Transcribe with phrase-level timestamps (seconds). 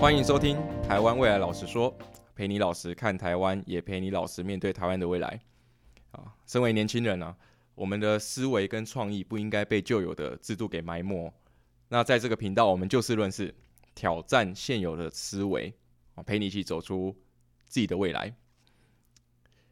[0.00, 0.56] 欢迎收听
[0.86, 1.92] 《台湾未来老实说》，
[2.36, 5.40] 陪你老实看台湾，也陪你老实面对台湾的未来。
[6.12, 7.34] 啊，身为年轻人呢，
[7.74, 11.34] 我们的思维跟创意不应该被旧有的制度给埋没。
[11.88, 13.52] 那在这个频道，我们就事论事，
[13.96, 15.74] 挑战现有的思维，
[16.14, 17.12] 啊，陪你一起走出
[17.66, 18.32] 自己的未来。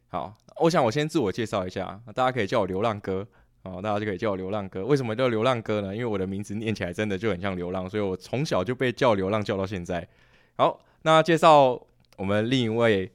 [0.09, 3.25] 好，我想我先自我介绍一下，大家可以叫我流浪哥。
[3.71, 4.85] 哦，大家就可以叫我流浪哥。
[4.85, 5.93] 为什么叫流浪哥呢？
[5.93, 10.07] 因为我的名字念起来真的就很像流浪，所以我从小就被叫流浪叫到现在。
[10.55, 11.79] 好，那介绍
[12.17, 13.11] 我们另一位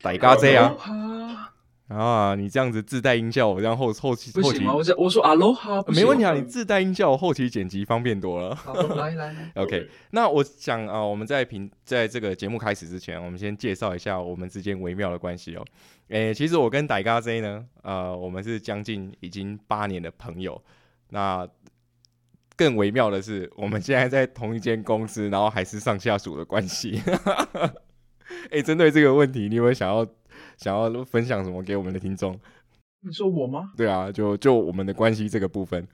[0.00, 1.51] 歹咖 Z 啊。
[1.94, 8.54] 啊，你这样子自带音效，我这样后后期后期，我我说阿罗哈，没问题啊，你自带音效，后期剪辑方便多了。
[8.54, 9.88] 好来来， OK。
[10.10, 15.64] 那我想啊，我们在平在这个节目开始之前，我们先介绍一下我们之间微妙的关系哦。
[16.08, 20.62] 诶，其实我跟歹咖 Z 呢，呃，我们是将近已经八年的朋友。
[21.10, 21.46] 那
[22.56, 27.02] 更微妙的是，我们现在在同一间公司，然后还是上下属的关系。
[28.50, 30.06] 哎，针对这个问题，你有没有想要？
[30.58, 32.38] 想要分享什么给我们的听众？
[33.00, 33.72] 你说我吗？
[33.76, 35.86] 对啊，就就我们的关系这个部分。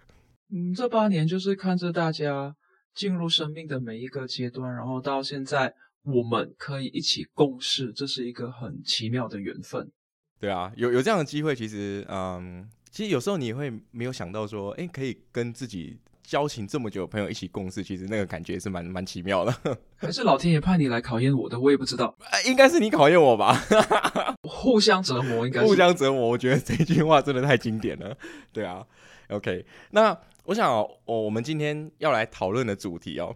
[0.50, 2.54] 嗯，这八年就是看着大家
[2.94, 9.90] 进入生命的每一个阶段，然后到现在我们可以一起共事，这是一个很奇妙的缘分。
[10.40, 15.98] 对啊，有有这样的机会，其实嗯，其实有时候你会没有想到说，哎，可以跟自己。
[16.28, 19.76] 交情这么久的，朋友一起共事，其实那个感觉是蛮蛮奇妙的。
[19.96, 22.14] 还是老天爷派你来考验我的，我也不知道。
[22.44, 23.58] 应该是你考验我吧？
[24.46, 26.28] 互相折磨，应该互相折磨。
[26.28, 28.14] 我觉得这句话真的太经典了。
[28.52, 28.86] 对啊
[29.30, 29.64] ，OK。
[29.92, 33.34] 那我想，我我们今天要来讨论的主题哦，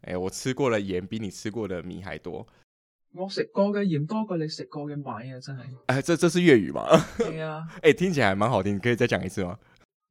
[0.00, 2.44] 哎，我吃过的盐比你吃过的米还多。
[3.12, 5.60] 我食过嘅盐多过你食过嘅米啊，真係。
[5.86, 6.84] 哎，这这是粤语吗？
[7.16, 7.62] 对啊。
[7.80, 9.56] 哎，听起来蛮好听，可以再讲一次吗？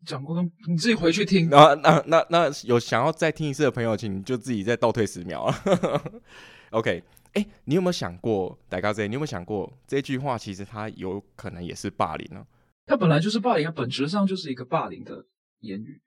[0.06, 1.50] 讲过，你自己回去听。
[1.50, 5.64] 那那那那有想要再听一次的朋友，请就自己再倒退十秒啊。
[6.72, 7.04] OK，
[7.34, 12.46] 哎，你有没有想过，大哥仔，你有没有想过这句话其实它有可能也是霸凌呢？
[12.86, 15.26] 它本来就是霸凌，本质上就是一个霸凌的
[15.60, 16.02] 言语。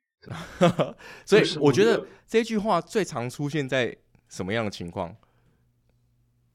[1.25, 3.97] 所以我觉得这句话最常出现在
[4.29, 5.15] 什么样的情况、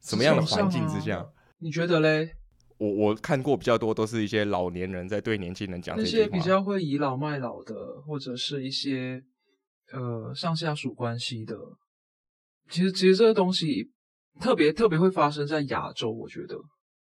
[0.01, 1.25] 什么样的环境之下？
[1.59, 2.35] 你觉得嘞？
[2.81, 7.75] 我我看过比较多，都是一些老年人在对年轻人讲那些比较会倚老卖老的，
[8.07, 9.21] 或者是一些
[9.93, 11.55] 呃上下属关系的。
[12.71, 13.91] 其实其实这个东西
[14.39, 16.57] 特别特别会发生在亚洲，我觉得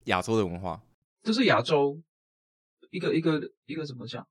[0.07, 0.83] 亚洲的文化，
[1.23, 1.97] 就是亚洲
[2.91, 4.27] 一个一个一个怎么讲，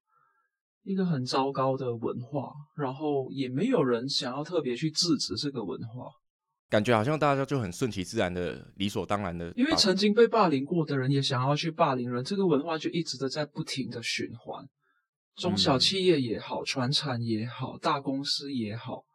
[0.83, 6.11] 一个很糟糕的文化，然后也没有人想要特别去制止这个文化。
[6.69, 14.67] 感觉好像大家就很顺其自然的、理所当然的，因为曾经被霸凌过的人也想要去霸凌人，这个文化就一直的在不停的循环。
[15.35, 19.05] 中小企业也好，传产也好，大公司也好，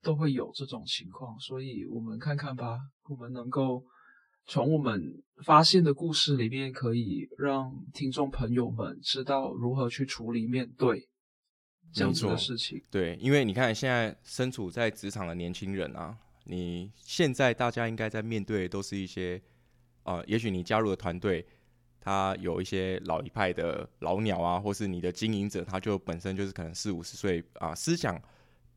[0.00, 1.38] 都会有这种情况。
[1.38, 3.84] 所以，我们看看吧，我们能够
[4.46, 5.02] 从我们
[5.44, 11.08] 发现的故事里面，可以让听众朋友们知道如何去处理面对
[11.92, 12.80] 这样子的事情。
[12.90, 16.16] 对，因为你看，现在身处在职场的年轻人啊。
[16.44, 19.40] 你现在大家应该在面对的都是一些，
[20.02, 21.46] 呃，也许你加入的团队，
[22.00, 28.20] 他有一些老一派的老鸟啊，或是你的经营者，他就本身就是可能四五十岁啊，思想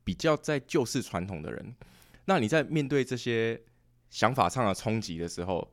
[0.04, 1.74] 比较在旧式传统的人。
[2.26, 3.60] 那你在面对这些
[4.10, 5.68] 想法上的冲击的时候，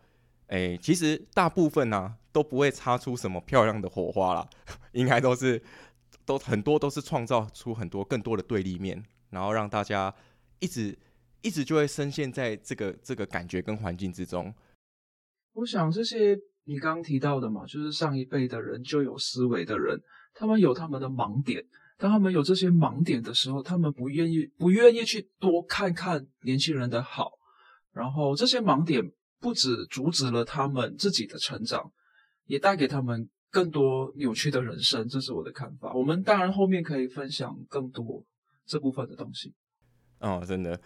[0.47, 4.50] 哎，其实大部分呢都不会擦出什么漂亮的火花啦，
[4.94, 5.62] 应该都是
[6.25, 10.12] 都很多都是创造出很多更多的对立面，然后让大家
[10.59, 10.97] 一直。
[11.41, 14.53] 一直就会深陷在这个这个感觉跟环境之中。
[15.53, 20.00] 我想这些你刚刚提到的嘛，就是上一辈的人就有思维的人，
[20.34, 21.63] 他们有他们的盲点。
[21.97, 27.31] 当他们有这些盲点的时候，他们不愿意不愿意去多看看年轻人的好。
[27.91, 29.03] 然后这些盲点
[29.40, 31.91] 不止阻止了他们自己的成长，
[32.46, 35.08] 也带给他们更多扭曲的人生。
[35.08, 35.94] 这是我的看法。
[35.94, 38.26] 我们当然后面可以分享更多
[38.66, 39.53] 这部分的东西。
[40.20, 40.79] 哦，真的。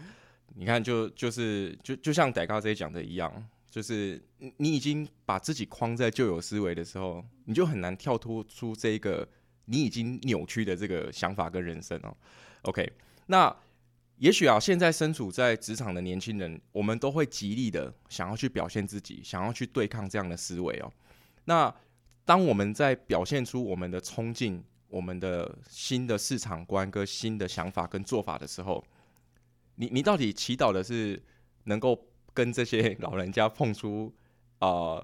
[0.57, 4.24] 你看，就就是就就像戴高这讲的一样，就是
[4.57, 9.28] 你已经把自己框在旧有思维的时候，你就很难跳脱出这个
[9.66, 12.16] 你已经扭曲的这个想法跟人生哦。
[12.62, 12.90] OK，
[13.25, 13.54] 那
[14.18, 20.90] 也许啊，现在身处在职场的年轻人，我们都会极力的想要去表现自己，想要去对抗这样的思维哦。
[21.44, 21.74] 那
[22.24, 28.81] 当我们在表现出我们的冲劲、我们的新的市场观跟新的想法跟做法的时候，
[29.75, 31.22] 你你到底祈祷的是
[31.66, 34.13] 能够跟这些老人家碰出
[34.60, 35.01] 啊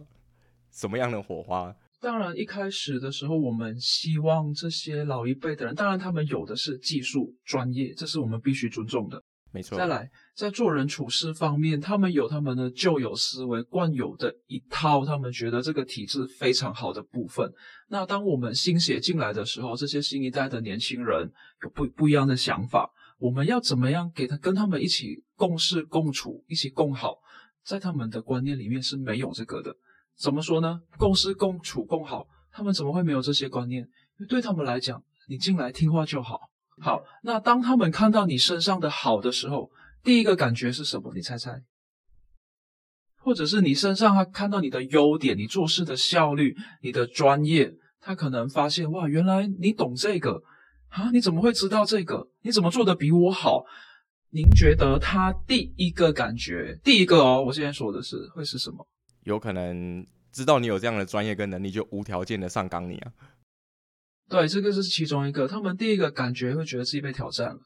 [0.72, 1.76] 什么样的火花？
[2.00, 9.22] 当然，一开始的时候，我们希望这些老一辈的人，当然他们有的是技术专业，这是我们必须尊重的。
[9.52, 9.78] 没错。
[9.78, 17.48] 再来，在做人处事方面，他们有他们的旧有思维、惯有的一套，他们觉得这个体制非常好的部分。
[17.90, 21.32] 那当我们新血进来的时候，这些新一代的年轻人
[21.62, 22.90] 有不不一样的想法，
[23.22, 27.20] 我们要怎么样给他跟他们一起共事共处，一起共好？
[27.64, 29.72] 在他们的观念里面是没有这个的。
[30.18, 30.82] 怎么说呢？
[30.98, 33.88] 共事共处共好，他们怎么会没有这些观念？
[34.28, 36.40] 对他们来讲，你进来听话就好。
[36.80, 39.70] 好，那当他们看到你身上的好的时候，
[40.04, 41.14] 第一个感觉是什么？
[41.14, 41.62] 你猜猜？
[43.20, 50.42] 或者是你身上他看到你的优点，你做事的效率，你的专业，他可能发现哇，原来你懂这个
[50.92, 51.10] 啊？
[51.12, 52.26] 你怎么会知道这个？
[52.42, 53.64] 你怎么做的比我好？
[54.34, 58.88] 您觉得他第一个感觉，第一个哦，我现在说的是会是什么？
[59.24, 63.12] 有可能知道你有这样的专业跟能力，就无条件的上纲你啊。
[64.30, 65.46] 对，这个是其中一个。
[65.46, 67.60] 他们第一个感觉会觉得自己被挑战了，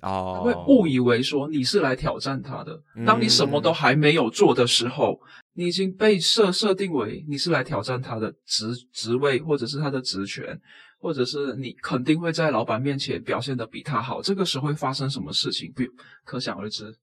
[0.00, 2.82] 哦，会误以为说你是来挑战他的。
[3.06, 5.20] 当你什么都还没有做的时候，
[5.54, 10.60] 你已经被设设定为你是来挑战他的职职位，或者是他的职权，
[10.98, 14.20] 或者是你肯定会在老板面前表现的比他好。
[14.20, 15.82] 这个时候会发生什么事情，不
[16.24, 16.94] 可想而知。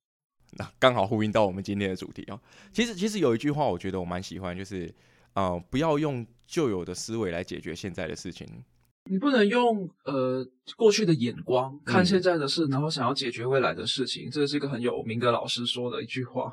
[0.57, 2.39] 那刚好呼应到我们今天的主题啊。
[2.71, 4.93] 其实，其实有一句话，我觉得我蛮喜欢，就是
[5.33, 8.47] 啊，不要用旧有的思维来解决现在的事情。
[9.09, 10.43] 你不能用呃
[10.75, 14.31] 过去的眼光看现在的事，然后想要解决未来的事情。
[14.31, 16.51] 这是一个很有名的老师说的一句话。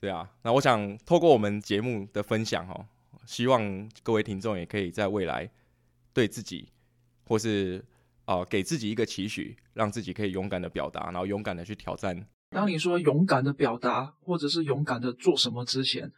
[0.00, 2.86] 对啊，那我想透过我们节目的分享哦，
[3.26, 5.50] 希望各位听众也可以在未来
[6.16, 6.72] 对自己，
[7.26, 7.84] 或是
[8.24, 12.26] 啊给自己一个期许，让自己可以勇敢的表达，然后勇敢的去挑战。
[12.48, 16.10] 当你说勇敢的表达，或者是勇敢的做什么之前，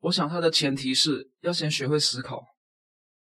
[0.00, 2.56] 我想它的前提是要先学会思考，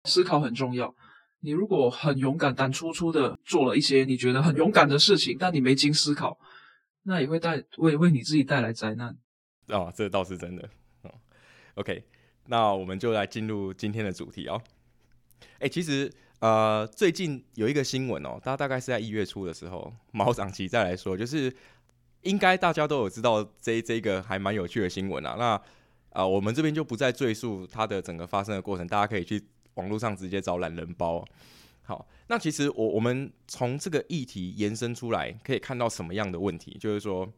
[0.03, 0.94] 思考很重要。
[1.39, 6.38] 你如果很勇敢、胆粗粗的做了一些你觉得很勇敢的事情，但你没经思考，
[7.03, 9.15] 那也会带为为你自己带来灾难。
[9.69, 10.69] 哦，这倒是真的。
[11.03, 11.13] 哦
[11.75, 12.03] ，OK，
[12.47, 14.62] 那我们就来进入今天的主题哦。
[15.60, 21.54] 哎，其实呃，最近有一个新闻哦，大大概是在一月初的时候，毛长奇再来说，就是
[22.22, 25.36] 应该大家都有知道这这个还蛮有趣的新闻啊。
[25.38, 25.62] 那
[26.10, 29.44] 啊，我们这边就不再赘述它的整个发生的过程，大家可以去。
[29.78, 31.24] 网络上直接找懒人包，
[31.84, 36.75] 好，那其实我我们从这个议题延伸出来，可以看到什么样的问题？
[36.80, 37.31] 就是说，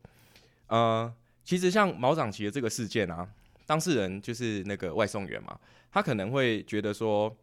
[0.67, 1.13] 呃，
[1.43, 3.27] 其实像毛长奇的这个事件啊，
[3.65, 5.59] 当事人就是那个外送员嘛，
[5.91, 7.35] 他可能会觉得说，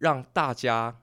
[0.00, 0.94] 让大家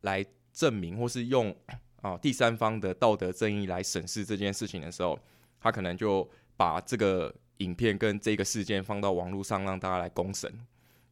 [0.00, 1.54] 来证明或是用
[2.00, 5.18] 啊第三方的道德正义来审视这件事情的时候，
[5.60, 10.50] 他可能就把这个影片跟这个事件放到网络上，让大家来公审。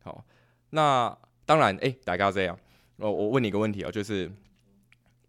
[0.02, 0.24] 好，
[0.70, 1.14] 那。
[1.44, 2.56] 当然，哎，大家这样，
[2.98, 4.30] 哦，我问你一个问题啊，就是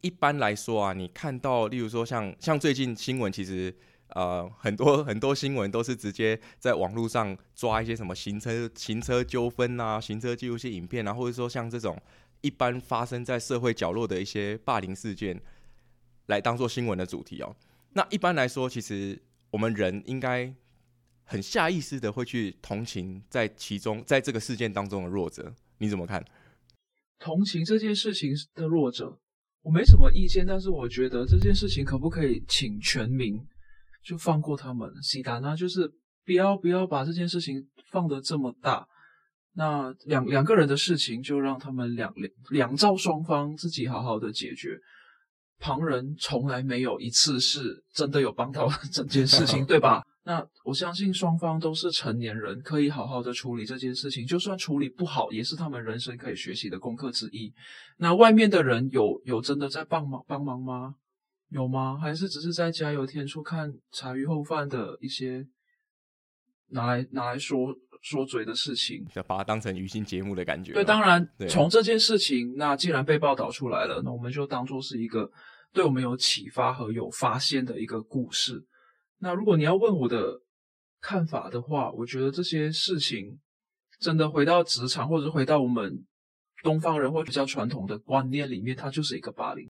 [0.01, 3.75] 一般来说啊，你看到，例如说像像最近新闻，其实
[4.15, 12.01] 呃很多 很多新闻都是直接在网络上抓一些什么行车行车纠纷啊、行车记录器影片啊，或者说像这种
[12.42, 15.42] 一般发生在社会角落的一些霸凌事件，
[16.27, 17.56] 来当做新闻的主题哦。
[17.94, 19.21] 那一般来说，其实
[19.51, 20.54] 我们人应该
[21.24, 25.54] 很下意识的会去同情在其中在这个事件当中的弱者。
[25.77, 26.24] 你怎么看？
[27.19, 29.18] 同情这件事情的弱者，
[29.62, 33.41] 我没什么意见，但是我觉得这件事情可不可以请全民
[34.03, 34.91] 就放过他们？
[35.01, 35.91] 西达那就是
[36.25, 38.88] 不要不要把这件事情放得这么大。
[39.55, 44.77] 那两两个人的事情，就让他们两两两造双方自己好好的解决。
[45.60, 50.03] 旁人从来没有一次是真的有帮到 整件事情， 对吧？
[50.25, 54.25] 那我相信双方都是成年人，可以好好的处理这件事情。
[54.25, 57.53] 就算处理不好，也是他们人生可以学习的功课之一。
[57.98, 60.95] 那外面的人有有真的在帮忙帮忙吗？
[61.53, 62.00] 有吗？
[62.01, 65.48] 还是只是在加油添醋、看茶余后饭的一些
[66.69, 69.05] 拿来拿来说说嘴的事情？
[69.13, 70.74] 就把它当成娱乐节目的感觉。
[70.74, 75.31] 对，当然从这件事情，那既然被报道出来了，那我们就当做是一个
[75.72, 78.65] 对我们有启发和有发现的一个故事。
[79.19, 80.41] 那如果你要问我的
[81.00, 83.39] 看法的话，我觉得这些事情
[84.00, 86.03] 真的回到职场，或者回到我们
[86.63, 89.69] 东方人或比较传统的观念里面，它就是一个霸凌。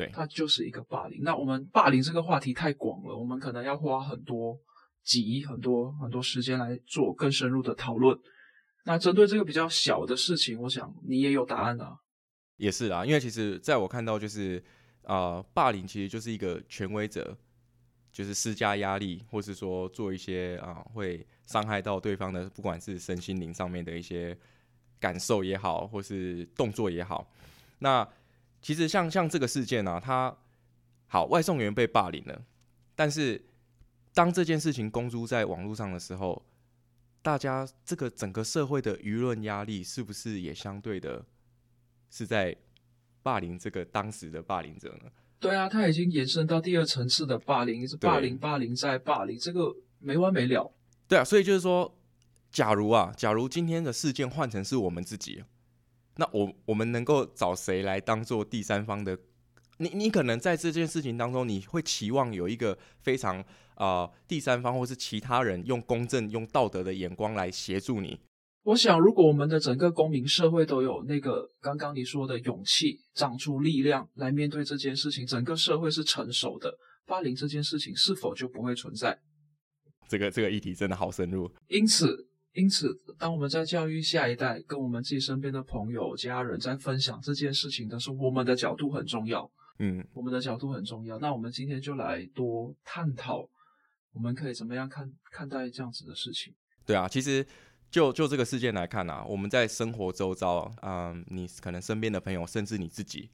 [0.00, 1.20] 对，它就是一个霸凌。
[1.22, 4.58] 那我们霸凌这个话题太广了，我们可能要花很多
[5.04, 8.18] 集、很多很多时间来做更深入的讨论。
[8.84, 11.98] 那针对这个比较小的事情，我想你也有答案啊。
[12.56, 14.62] 也是啊，因为其实在我看到，就是
[15.04, 17.36] 啊，霸凌其实就是一个权威者。
[18.12, 24.36] 就是施加压力，或是说做一些啊会伤害到对方的，不管是身心灵上面的一些
[24.98, 27.30] 感受也好，或是动作也好。
[27.78, 28.06] 那
[28.62, 30.36] 其实像像这个事件呢，他
[31.06, 32.42] 好外送员被霸凌了，
[32.94, 33.44] 但是
[34.12, 36.44] 当这件事情公诸在网络上的时候，
[37.22, 41.24] 大家这个整个社会的舆论压力是不是也相对的
[42.10, 42.56] 是在
[43.22, 45.10] 霸凌这个当时的霸凌者呢？
[45.38, 50.72] 对啊，他已经延伸到第二层次的霸凌，是霸凌、霸凌再霸凌，这个没完没了。
[51.08, 51.98] 对啊，所以就是说，
[52.50, 55.42] 假如啊，假如今天的事件换成是我们自己，
[56.20, 59.18] 那我我们能够找谁来当做第三方的？
[59.78, 63.42] 你你可能在这件事情当中，你会期望有一个非常
[63.76, 68.20] 啊第三方或是其他人用公正、用道德的眼光来协助你。
[68.64, 76.70] 我想，如果我们的整个公民社会都有那个刚刚你说的勇气，长出力量来面对这件事情，整个社会是成熟的，
[77.06, 79.18] 霸凌这件事情是否就不会存在？
[80.06, 81.50] 这个这个议题真的好深入。
[81.68, 89.50] 因此，因此，当我们在教育下一代，跟我们自己身边的朋友、家人在分享这件事情的时候，我们的角度很重要。
[89.78, 91.18] 嗯，我们的角度很重要。
[91.18, 93.48] 那我们今天就来多探讨，
[94.12, 96.54] 我们可以怎么样看看待这样子的事情？
[96.84, 97.46] 对啊，其实。
[97.90, 103.28] 就就这个事件来看啊，我们在生活周遭，嗯，你可能身边的朋友，甚至你自己，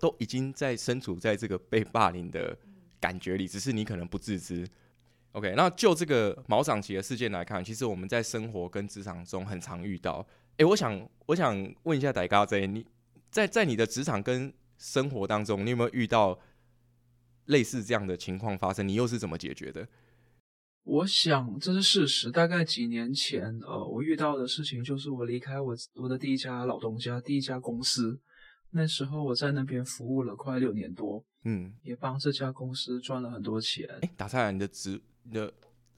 [0.00, 2.58] 都已经在身处在这个被霸凌的
[2.98, 4.68] 感觉里，只是你可能不自知。
[5.34, 10.24] OK，那就这个毛长奇的事件来看，其实我们在生活跟职场中很常遇到。
[10.58, 12.86] 哎，我想我想问一下戴高 Z，你
[13.30, 16.38] 在在你的职场跟生活当中，你有没有遇到
[17.46, 18.86] 类似这样的情况发生？
[18.86, 19.88] 你又是怎么解决的？
[20.84, 22.30] 我想这是事实。
[22.30, 28.20] 大概几年前，呃，我遇到的事情就是我离开我我的第一家老东家，第一家公司。
[28.70, 33.88] 那时候我在那边服务了快六年多，嗯，也帮这家公司赚了很多钱。
[34.02, 35.00] 哎，打岔，你的职
[35.32, 35.52] 的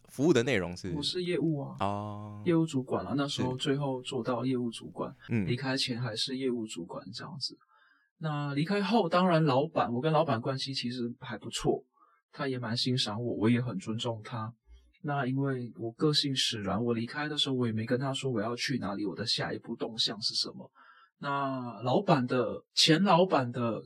[0.08, 0.92] 服务的内容是？
[0.94, 3.14] 我是业务啊，哦，业务主管啊。
[3.16, 7.56] 那时候最后做到业务主管，嗯，离开前还是业务主管这样子。
[8.18, 11.84] 那离开后，当然老板，我跟老板关系其实还不错，
[12.32, 14.52] 他也蛮欣赏我，我也很尊重他。
[15.02, 20.70] 那因为我个性使然，我离开的时候我也没跟他说我要去哪里，我的下一步动向是什么。
[21.18, 23.82] 那老板的前老板的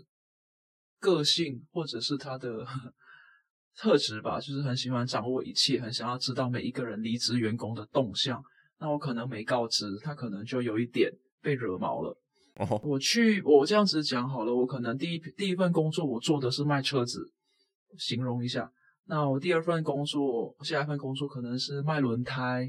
[0.99, 2.65] 个性或者是他的
[3.77, 8.43] 特质吧，就是很喜欢掌握一切，很想要知道每一个人离职员工的动向。
[8.79, 11.13] 那我可能没告知他，可能就有一点
[11.43, 12.17] 被惹毛了。
[12.57, 17.31] 哦，我去，我这样子讲好了，我可能第一第一份工作我做的是卖车子，
[17.99, 18.71] 形容一下。
[19.07, 22.69] 那我第二份工作，下一份工作可能是卖轮胎。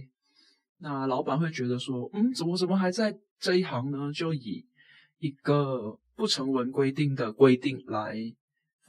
[0.79, 4.11] 那老板会觉得说，嗯，怎么怎么还在这一行呢？
[4.13, 4.65] 就以
[5.19, 8.15] 一个不成文规定的规定来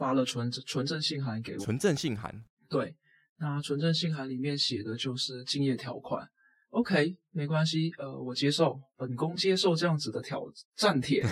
[0.02, 1.58] 发了存存证信函给我。
[1.60, 2.34] 存证信函？
[2.68, 2.92] 对，
[3.38, 6.28] 那存证信函里面写的就是敬业条款。
[6.70, 10.42] OK，没关系，呃，我接受，本宫接受这样子的挑
[10.74, 11.24] 战 帖。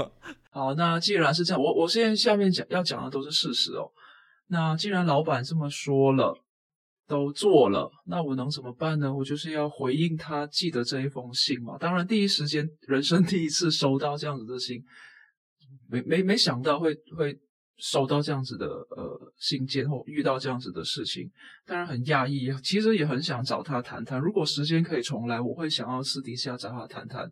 [0.52, 3.90] 好，那既然是这样，我我现在下面讲要讲的都是事实哦。
[4.48, 6.38] 那既然老板这么说了，
[7.06, 9.10] 都做了，那我能怎么办呢？
[9.10, 11.78] 我就是要回应他寄的这一封信嘛。
[11.78, 14.84] 当然，第一时间人生第一次收到这样子的信，
[15.88, 17.38] 没没没想到会会
[17.78, 21.30] 收到这样子的呃信件或遇到这样子的事情，
[21.64, 24.20] 当然很讶异，其实也很想找他谈谈。
[24.20, 27.30] 如果时间可以重来，我会想要私底下找他谈谈，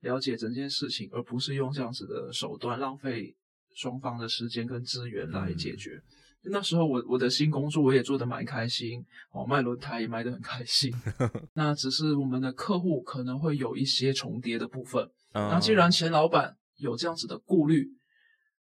[0.00, 3.36] 了解整件事情，而不是用这样子的手段浪费
[3.74, 6.02] 双方的时间跟资源来解决。
[6.44, 10.92] 那时候我我的新工作我也做得蛮开心哦，卖轮胎也卖得很开心。
[11.54, 15.08] 那只是我们的客户可能会有一些重叠的部分。
[15.34, 17.88] 那既然前老板有这样子的顾虑，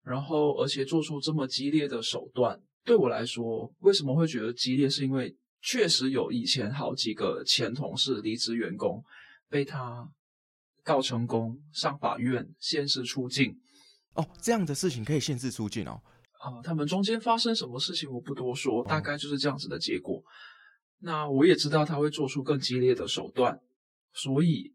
[0.05, 4.87] 然后而且做出这么激烈的手段，对我来说为什么会觉得激烈？
[4.87, 9.03] 是因为确实有以前好几个前同事离职员工
[9.49, 10.07] 被他
[10.83, 13.57] 告成功，上法院限制出境。
[14.13, 15.99] 哦，这样的事情可以限制出境哦。
[16.39, 20.21] 啊，他们中间发生什么事情我不多说，大概就是这样子的结果。
[20.99, 23.59] 那我也知道他会做出更激烈的手段，
[24.13, 24.73] 所以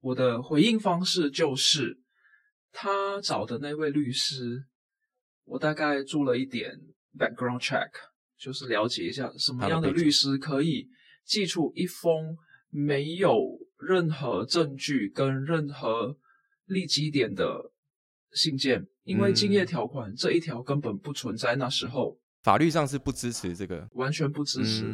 [0.00, 2.00] 我的回应方式就是，
[2.72, 4.64] 他找的那位律师，
[5.44, 6.70] 我大概做了一点
[7.18, 7.90] background check，
[8.38, 10.88] 就是了解一下什么样的律师可以
[11.24, 12.36] 寄出一封
[12.70, 13.38] 没有
[13.78, 16.16] 任何证据跟任何
[16.66, 17.72] 立基点的
[18.32, 18.86] 信件。
[19.04, 24.84] 因为竞业条款这一条根本不存在，那时候法律上是不支持这个，完全不支持。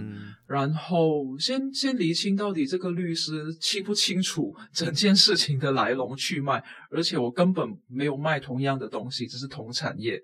[0.47, 10.21] 然后先先厘清到底这个律师清不清楚整件事情的来龙去脉，而且我根本没有卖同样的东西，只是同产业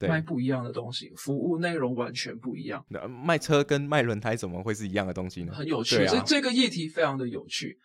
[0.00, 2.84] 卖不一样的东西，服务内容完全不一样。
[2.88, 5.52] 那卖车跟卖轮胎怎么会是一样的东西呢？
[5.54, 7.78] 很有趣，这这个议题非常的有趣。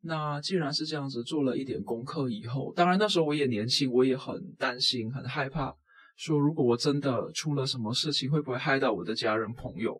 [0.00, 5.74] 那既然是这样子，做了一点功课以后，当然那时候我也年轻，我也很担心、很害怕，
[6.18, 9.98] 说如果我真的出了什么事情，会不会害到我的家人朋友？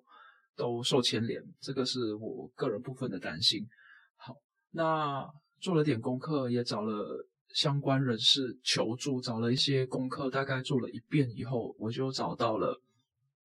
[0.57, 3.65] 都受牵连，这个是我个人部分的担心。
[4.17, 4.35] 好，
[4.73, 5.25] 那
[5.61, 12.83] 做了点功课，也找了相关人士求助，找了一些功课，大概做了一遍以后，我就找到了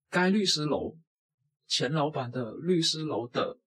[0.09, 0.97] 该律师楼
[1.67, 3.59] 前老板的律师楼的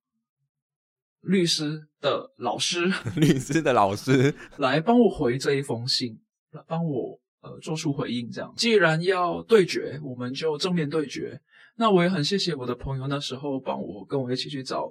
[1.21, 6.21] 律师的老师， 律师的老师来帮我回这一封信，
[6.51, 8.29] 来帮我呃做出回应。
[8.31, 11.41] 这样，既然要对决，我们就正面对决。
[11.77, 14.91] 那我也很谢谢我的朋友，那时候帮我跟我一起去找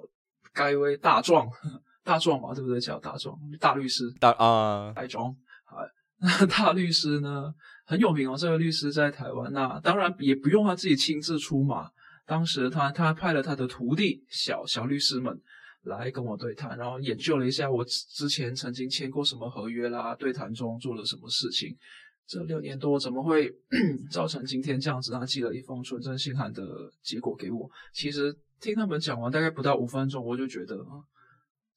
[0.52, 1.46] 该位大壮，
[2.04, 2.80] 大壮嘛，对不对？
[2.80, 5.30] 叫大壮，大律师，大啊，大壮。
[5.64, 5.82] 啊，
[6.18, 7.52] 那大律师呢
[7.84, 11.90] 很有名哦，这位律师在台湾，那当然也不用他自己亲自出马，
[12.24, 15.36] 当时他他派了他的徒弟小小律师们
[15.82, 21.76] 来跟我对谈，然后研究了一下我之前曾经签过什么合约啦，对谈中做了什么事情。
[22.26, 23.48] 这六年多怎么会
[24.10, 25.12] 造成今天这样子？
[25.12, 26.62] 他寄了一封纯真信函的
[27.02, 27.70] 结果给我。
[27.92, 30.98] 其实听他们讲完大概不到五分钟，我就觉得啊，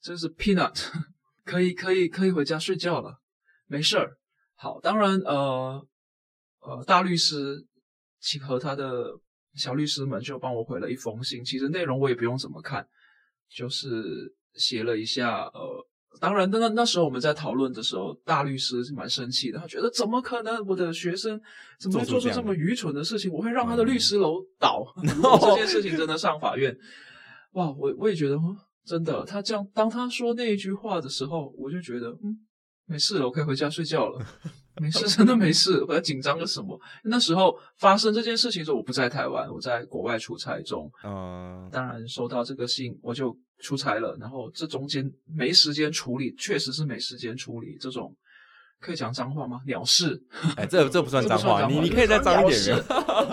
[0.02, 0.76] 这是 peanut，
[1.46, 3.20] 可以可以可以回家睡觉了，
[3.68, 4.18] 没事儿。
[4.56, 5.88] 好，当然呃
[6.62, 7.64] 呃大律师
[8.20, 9.12] 请和他的
[9.54, 11.46] 小律师们就帮我回了一封信。
[11.46, 12.88] 其实内容我也不用怎么看，
[13.50, 15.86] 就是写了一下呃。
[16.20, 21.40] 当然，那那那时候我们在讨论的时候，大律师是蛮生气的，他觉得怎么可能，我的学生
[21.80, 23.32] 怎么会做出这么愚蠢的事情？
[23.32, 24.86] 我会让他的律师楼倒，
[25.42, 26.76] 这件事情真的上法院。
[27.54, 28.38] 哇，我我也觉得，
[28.86, 32.38] 真的，他这样当他说那一句话的时候，我就觉得，嗯，
[32.86, 34.26] 没事了，我可以回家睡觉了，
[34.80, 36.80] 没事， 真的没事，我要紧张个什么？
[37.04, 43.38] 那时候发生这件事情的时候，我不在台湾，我在国外出差中，嗯，当然收到这个信，我就。
[43.62, 48.16] 出差了，然后这中间没时间处理，确实是没时间处理这种
[48.80, 49.60] 可以讲脏话吗？
[49.68, 50.18] 鸟事，
[50.56, 52.82] 哎，这这不算脏话，你你可以再脏一点。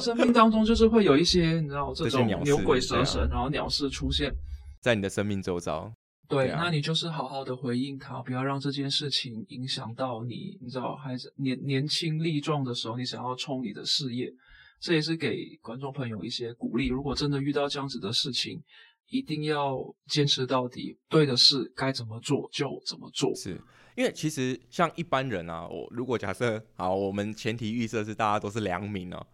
[0.01, 4.35] 生命当中就是会有一些你知道这种牛鬼蛇神，然后鸟事出现
[4.83, 5.93] 在你的生命周遭。
[6.29, 10.59] 对，那你就是好好的回应他，不要让这件事情影响到你。
[10.61, 14.33] 你知道，还是年年轻力壮的时候，你想要冲你的事业，
[14.81, 16.89] 这也是给观众朋友一些鼓励。
[16.89, 18.61] 如果真的遇到这样子的事情，
[19.09, 23.33] 一定要坚持到底，对的事该怎么做就怎么做。
[23.37, 23.61] 是
[23.95, 29.27] 因为其实像一般人啊，我如果假设好，我们前提预设是大家都是良民哦，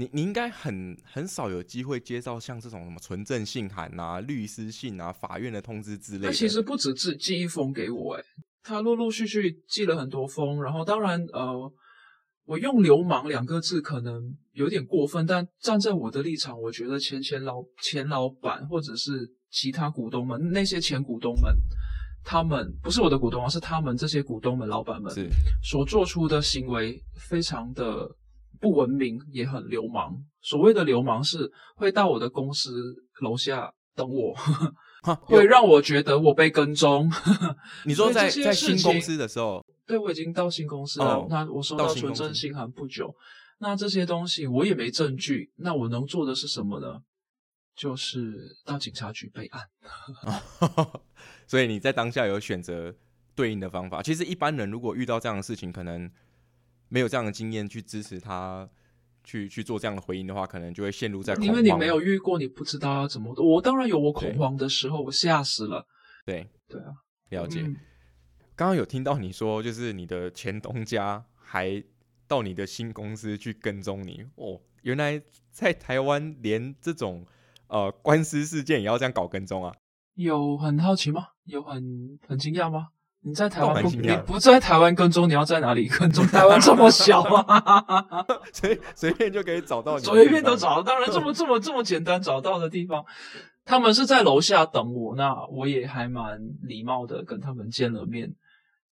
[0.00, 6.28] 你你应该很很少有机会接到像这种什么纯正信函啊、律师信啊、法院的通知之类的。
[6.28, 8.24] 他其实不止寄寄一封给我，诶
[8.62, 11.72] 他陆陆续续寄了很多封，然后当然呃。
[12.46, 21.54] 我用“流氓”两个字可能有点过分，但站在我的立场，我觉得前前老前老板或者是其他股东们，那些前股东们，
[22.24, 25.14] 他们不是我的股东啊，是他们这些股东们、老板们
[25.62, 28.08] 所做出的行为，非常的
[28.60, 30.14] 不文明，也很流氓。
[30.42, 32.70] 所谓的流氓是会到我的公司
[33.22, 34.34] 楼下等我，
[35.24, 37.10] 会让我觉得我被跟踪。
[37.84, 39.64] 你说在在新公司的时候。
[39.86, 41.26] 对，我已经到新公司了。
[41.28, 43.12] 那我收到纯真信函不久，
[43.58, 47.00] 那这些东西我也没证据，那我能做的是什么呢？
[47.74, 49.62] 就是到警察局备案。
[51.48, 52.94] 所以你在当下有选择
[53.34, 54.00] 对应的方法。
[54.00, 56.08] 其实一般人如果遇到这样的事情，可能
[56.90, 58.68] 没有这样的经验去支持他
[59.24, 63.32] 去去做这样的回应的话，可能就会陷入在因为你没有遇过，你不知道要怎么。
[63.42, 65.86] 我当然有我恐慌的时候，我吓死了。
[66.26, 66.92] 对对啊，
[67.30, 67.62] 了解。
[68.54, 71.82] 刚刚有听到你说，就是你的前东家还
[72.28, 74.60] 到你的新公司去跟踪你哦。
[74.82, 77.24] 原来在台湾连这种
[77.68, 79.74] 呃官司事件也要这样搞跟踪啊？
[80.14, 81.28] 有很好奇吗？
[81.44, 82.88] 有很很惊讶吗？
[83.22, 86.26] 你在台湾不你不在台湾跟踪，你要在哪里跟踪？
[86.26, 90.82] 台湾这么小啊， 随随便就可以找到你，随便都找到。
[90.82, 93.04] 当然这么这么这么简单找到的地方，
[93.64, 98.34] 他们是在楼下等我，那我也还蛮礼貌的跟他们见了面。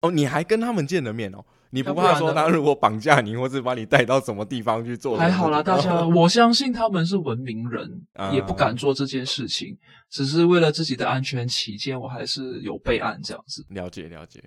[0.02, 1.46] 哦，你还跟他们见了面哦？
[1.72, 5.18] 你不怕说他如果绑架你，或是把你带到什么地方去做？
[5.18, 8.02] 还好啦，大家， 我相信他们是文明人，
[8.32, 9.78] 也不敢做这件事情，
[10.10, 13.66] 只是为了自己的安全起见，我还是有备案这样子。
[13.70, 14.42] 了解了解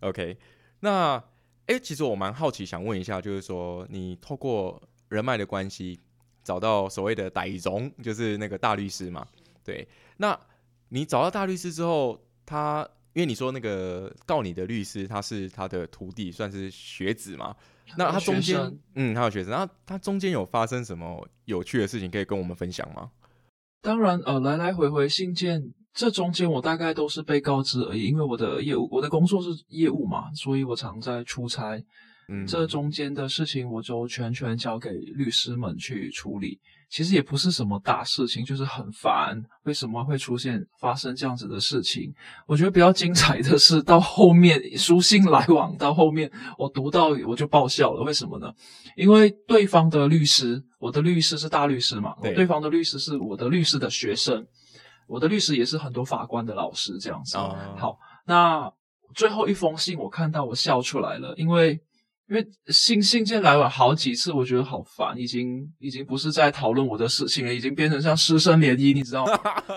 [0.00, 0.36] ，OK。
[0.80, 1.22] 那
[1.66, 5.98] 哎，其实我蛮好奇，想问一下，就是说你透过人脉的关系
[6.44, 9.26] 找到所谓的歹荣，就是那个大律师嘛？
[9.64, 10.38] 对，那
[10.90, 12.86] 你找到大律师之后，他。
[13.16, 17.56] 因为你说那个告你的律师他是他的徒弟，算是学子嘛？
[17.96, 23.10] 那他中间，嗯，他有学生，那他中间有发生什么有趣的事情可以跟我们分享吗？
[23.80, 28.04] 当然，呃，来来回回信件，这中间我大概都是被告知而已。
[28.04, 31.82] 因为我的业务，我的工作是业务嘛，所以我常在出差。
[32.28, 36.60] 嗯，这中间的事情我就全权交给律师们去处理。
[36.88, 39.42] 其实也不是什么大事情，就是很烦。
[39.64, 42.14] 为什么会出现发生这样子的事情？
[42.46, 48.02] 我觉得比较精彩的是到后面书信来往到后面，我读到我就爆笑了。
[48.02, 48.52] 为什么呢？
[48.96, 54.46] 因为对方的律师，我的律师是大律师嘛，对对方的律师是我的律师的学生，
[55.08, 57.36] 我的律师也是很多法官的老师这样子。
[57.36, 58.72] 哦好，那
[59.14, 61.80] 最后一封信我看到我笑出来了，因为。
[62.28, 69.32] 因为信信件来往好几次，我觉得好烦，已经已经不是在讨论我的事情了，已经变成像师生联谊，你知道吗？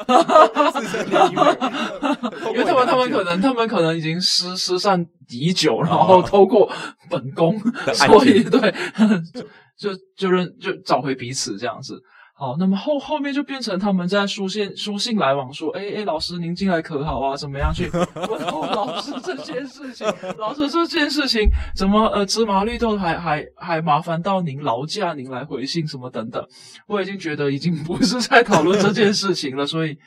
[0.82, 6.72] 师生联谊会因为他们他们可能他们可能已经失失散已久，然后透过
[7.10, 8.74] 本宫，案所以件对，
[9.78, 12.02] 就就就认就找回彼此这样子。
[12.40, 17.36] 好，那么后后面就变成他们在书信书信来往，说，哎哎，老师您进来可好啊？
[17.36, 20.08] 怎么样去 问候老师这件事情？
[20.38, 26.42] 老师这件事情怎么呃芝麻绿豆还还还麻烦到您劳驾您来回信什么等等？
[26.88, 29.98] 我已经觉得已经不是在讨论这件事情了， 所以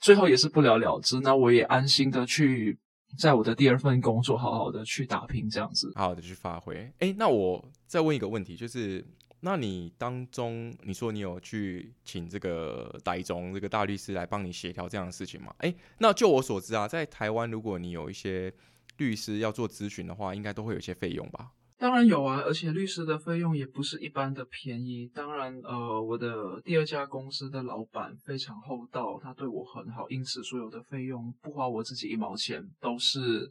[0.00, 1.20] 最后也是不了了之。
[1.20, 2.78] 那我也安心的去
[3.18, 5.92] 在我的第二份工作好好的去打拼，这样子。
[5.94, 6.90] 好好的去发挥。
[7.00, 9.04] 哎，那我再问一个问题，就是，
[9.44, 15.52] 那你当中你说你有去请这个戴中这个大律师来帮你协调这样的事情吗？
[15.58, 18.54] 哎，那就我所知啊，在台湾如果你有一些
[18.98, 21.50] 律师要做咨询的话，应该都会有一些费用吧？
[21.76, 25.08] 当然有啊，而且律师的费用也不是一般的便宜。
[25.12, 33.50] 当然，呃，我的第二家公司的老板非常厚道，他对我很好，因此所有的费用不花我自己一毛钱，都是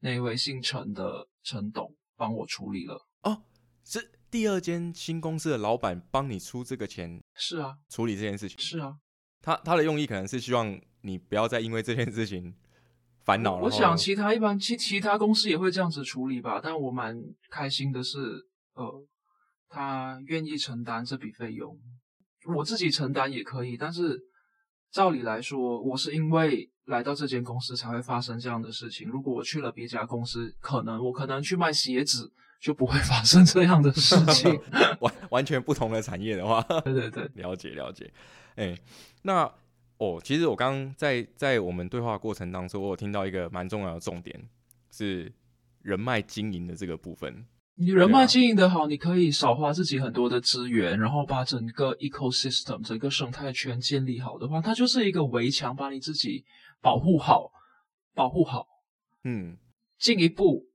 [0.00, 3.06] 那位姓陈的陈董帮我处理了。
[3.22, 3.44] 哦，
[3.84, 8.96] 是第二间新公司的老板帮你出这个钱是啊，处理这件事情，是啊，
[9.42, 12.56] 他他的用意可能是希望你不要再因为这件事情
[13.26, 13.58] 烦恼。
[13.58, 17.14] 了我想其他一般其其他公司也会这样子处理吧，但我蛮
[17.50, 18.18] 开心的是，
[18.72, 19.06] 呃，
[19.68, 21.78] 他愿意承担这笔费用，
[22.56, 24.18] 我自己承担也可以，但是
[24.90, 29.06] 照理来说，我是因为来到这间公司才会发生这样的事情。
[29.10, 34.58] 如果我去了别家公司，可能我可能去卖鞋子，就不会发生这样的事情。
[35.00, 38.08] 完完全不同的产业的话， 对对对， 了解了解。
[38.54, 38.78] 哎、
[39.22, 39.52] 那
[39.98, 44.48] 哦，其实我刚刚在在我们对话过程当中，我有听到一个蛮重要的重点，
[44.92, 45.32] 是
[45.82, 47.44] 人脉经营的这个部分。
[47.74, 56.44] 你人脉经营得好，你可以少花自己很多的资源，然后把整个 ecosystem 整个生态圈建立好的话，它就是一个围墙，把你自己
[56.80, 57.50] 保护好，
[58.14, 58.66] 保护好。
[59.24, 59.56] 嗯，
[59.98, 60.66] 进一步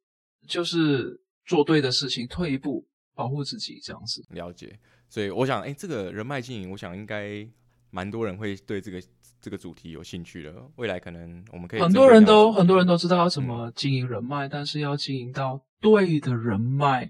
[0.47, 4.24] 就是做对的事情，退一步保护自己，这样子。
[4.30, 4.78] 了解。
[5.10, 7.48] 所以我想，哎、这个人脉经营，我想应该
[7.90, 9.02] 蛮多人会对这个
[9.40, 10.54] 这个主题有兴趣的。
[10.76, 17.10] 未来可能我们可以很多人都很多人都知道要怎么经营人脉，但是要经营到对的人脉，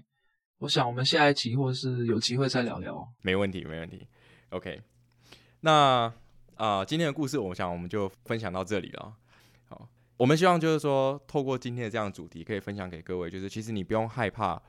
[0.58, 3.06] 我想我们下一集或是有机会再聊聊。
[3.22, 4.06] 没问题，没问题。
[4.50, 4.80] OK，
[5.60, 6.12] 那
[6.54, 9.12] 啊、今天的故事，我想我们就分享到这里了。
[10.18, 14.60] 好，我们希望就是说，透过今天的这样的主题，可以分享给各位，就是其实你不用害怕，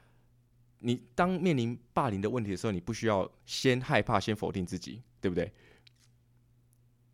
[0.80, 5.52] 你当面临霸凌的问题的时候，你不需要先害怕，先否定自己，对不对？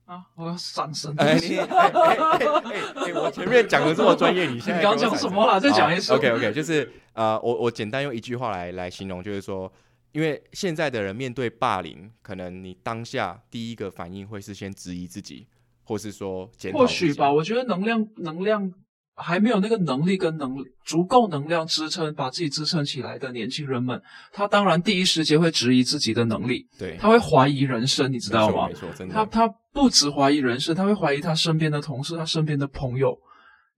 [0.06, 1.16] 啊，我要闪身。
[1.18, 9.72] 哎、你哎哎哎哎哎，我前面讲的这么专业，你现在你刚讲什么了再讲一次 OK OK， 就是呃，我我简单用一句话来来形容，就是说，
[10.12, 15.48] 因为现在的人面对霸凌，可能你当下第一个反应会是先质疑自己，
[15.86, 18.70] 或是说或许吧，我觉得能量能量
[19.16, 24.02] 还没有那个能力跟能足够能量支撑把自己支撑起来的年轻人们，
[24.34, 28.74] 他当然第一时间会质疑自己的能力，对，他会怀疑人生，你知道吗没？
[28.74, 33.18] 错，没错真的，他他不止怀疑人生，他会怀疑他身边的同事，他身边的朋友，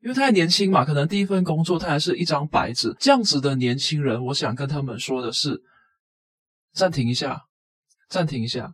[0.02, 2.96] 因为他还年轻嘛，可能第一份工作他还是一张白纸。
[3.00, 5.62] 这样子的年轻人，我想跟他们说的是，
[6.74, 7.42] 暂停一下，
[8.10, 8.74] 暂停一下，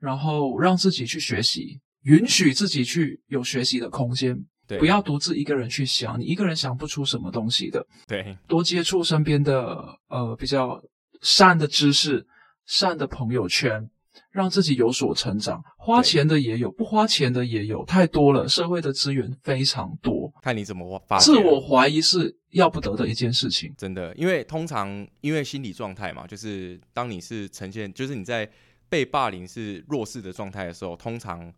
[0.00, 4.36] 然后让自己去学习，允许自己去有学习的空间，
[4.66, 7.86] 对，不要独自一个人去想，你一个人想不出什么东西的。
[8.06, 9.76] 对，多接触身边的
[10.08, 10.82] 呃比较
[11.22, 12.26] 善的知识、
[12.66, 13.90] 善的朋友圈，
[14.30, 15.62] 让自己有所成长。
[15.76, 18.48] 花对钱的也有，不花钱的也有，太多了。
[18.48, 23.72] 社会的资源非常多，看你怎么发自我怀疑是要不得的一件事情。
[23.76, 28.48] 真的，因为通常因为心理状态嘛，就是当你是呈现，就是你在
[28.88, 31.52] 被霸凌是弱势的状态的时候，通常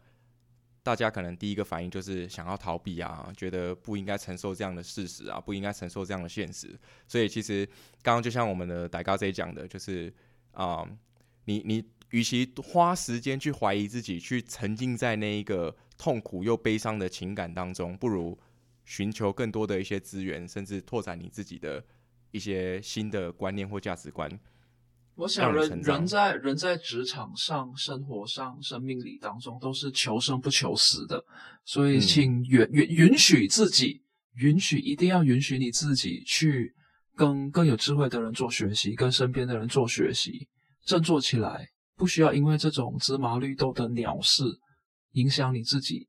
[0.83, 6.77] 大家可能第一个反应就是想要逃避啊，觉得不应该承受这样的事实啊，不应该承受这样的现实。
[7.07, 7.64] 所以其实
[8.03, 10.12] 刚刚就像我们的戴高 Z 讲的，就是
[10.53, 10.85] 啊、
[11.45, 18.38] 你你与其花时间去怀疑自己，去沉浸在那一个痛苦又悲伤的情感当中，不如
[18.85, 21.83] 寻求更多的一些资源，甚至拓展你自己的
[22.33, 24.29] 一些新的观念或价值观。
[25.14, 31.22] 我想人人在人在职场上、生活上、生命里当中都是求生不求死的，
[31.64, 32.01] 所以嗯。
[32.01, 34.03] 请允允允许自己，
[34.37, 36.75] 允许一定要允许你自己去
[37.14, 40.48] 跟更有智慧的人做学习，跟身边的人做学习，
[40.87, 44.44] 振作起来，不需要因为这种芝麻绿豆的鸟事
[45.12, 46.09] 影响你自己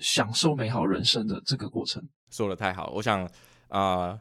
[0.00, 2.02] 享受美好人生的这个过程。
[2.30, 3.28] 说的太好，我想
[3.68, 4.18] 啊，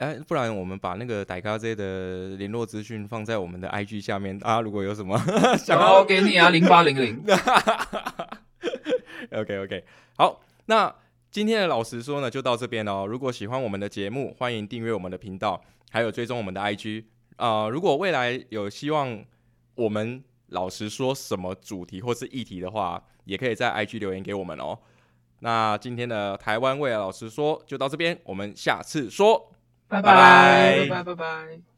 [0.00, 5.18] 哎、不然我们把那个傣咖 Z 的联络资讯放在我们的 IG 下面，大家如果有什么
[5.60, 7.22] 想要给你啊，零八零零。
[9.32, 9.84] OK OK，
[10.16, 10.94] 好，那
[11.30, 13.04] 今天的老实说呢，就到这边哦。
[13.06, 17.04] 如果喜欢我们的节目，欢迎订阅我们的频道，还有追踪我们的 IG
[17.36, 19.22] 啊、如果未来有希望
[19.74, 24.78] 我们老实说什么主题或是议题的话，也可以在 IG 留言给我们哦。
[25.40, 29.52] 那今天的台湾未来老实说就到这边，我们下次说。
[29.90, 31.69] 拜拜拜拜拜拜。